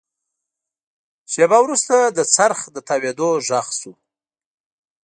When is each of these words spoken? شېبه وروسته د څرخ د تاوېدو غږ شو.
شېبه 1.31 1.57
وروسته 1.61 1.95
د 2.17 2.19
څرخ 2.35 2.59
د 2.75 2.77
تاوېدو 2.87 3.29
غږ 3.47 3.67
شو. 3.79 3.93